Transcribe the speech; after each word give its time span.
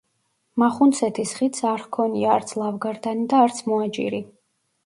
მახუნცეთის 0.63 1.33
ხიდს 1.41 1.61
არ 1.73 1.83
ჰქონია 1.89 2.31
არც 2.39 2.57
ლავგარდანი 2.63 3.31
და 3.35 3.45
არც 3.47 3.63
მოაჯირი. 3.71 4.23